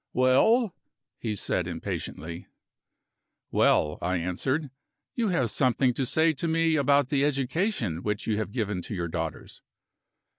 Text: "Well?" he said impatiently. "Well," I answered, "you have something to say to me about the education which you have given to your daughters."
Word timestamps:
"Well?" 0.13 0.73
he 1.19 1.35
said 1.35 1.67
impatiently. 1.67 2.47
"Well," 3.51 3.99
I 4.01 4.17
answered, 4.17 4.71
"you 5.13 5.27
have 5.29 5.51
something 5.51 5.93
to 5.93 6.07
say 6.07 6.33
to 6.33 6.47
me 6.47 6.75
about 6.75 7.09
the 7.09 7.23
education 7.23 8.01
which 8.01 8.25
you 8.25 8.37
have 8.37 8.51
given 8.51 8.81
to 8.81 8.95
your 8.95 9.07
daughters." 9.09 9.61